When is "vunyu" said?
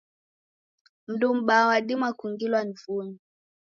2.83-3.17